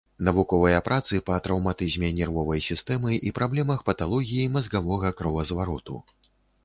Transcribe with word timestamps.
Навуковыя 0.27 0.79
працы 0.87 1.19
па 1.27 1.35
траўматызме 1.47 2.09
нервовай 2.19 2.63
сістэмы 2.69 3.11
і 3.29 3.35
праблемах 3.41 3.85
паталогіі 3.91 4.51
мазгавога 4.57 5.15
кровазвароту. 5.21 5.95